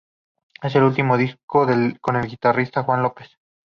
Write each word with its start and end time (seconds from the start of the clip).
Es 0.63 0.73
el 0.73 0.81
último 0.81 1.15
disco 1.15 1.67
con 2.01 2.15
el 2.15 2.27
guitarrista 2.27 2.81
Juan 2.81 3.03
López. 3.03 3.37